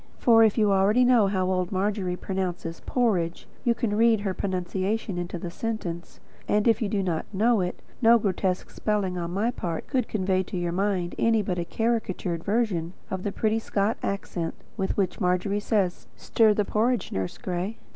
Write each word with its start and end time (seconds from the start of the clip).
For 0.17 0.43
if 0.43 0.57
you 0.57 0.65
know 0.69 0.73
already 0.73 1.03
how 1.05 1.45
old 1.51 1.71
Margery 1.71 2.15
pronounces 2.15 2.79
"porridge," 2.87 3.47
you 3.63 3.75
can 3.75 3.95
read 3.95 4.21
her 4.21 4.33
pronunciation 4.33 5.19
into 5.19 5.37
the 5.37 5.51
sentence; 5.51 6.19
and 6.47 6.67
if 6.67 6.81
you 6.81 6.89
do 6.89 7.03
not 7.03 7.27
know 7.31 7.61
it, 7.61 7.83
no 8.01 8.17
grotesque 8.17 8.71
spelling 8.71 9.19
on 9.19 9.29
my 9.29 9.51
part 9.51 9.85
could 9.85 10.07
convey 10.07 10.41
to 10.41 10.57
your 10.57 10.71
mind 10.71 11.13
any 11.19 11.43
but 11.43 11.59
a 11.59 11.65
caricatured 11.65 12.43
version 12.43 12.93
of 13.11 13.21
the 13.21 13.31
pretty 13.31 13.59
Scotch 13.59 13.99
accent 14.01 14.55
with 14.75 14.97
which 14.97 15.21
Margery 15.21 15.59
says: 15.59 16.07
"Stir 16.15 16.55
the 16.55 16.65
porridge, 16.65 17.11
Nurse 17.11 17.37
Gray." 17.37 17.77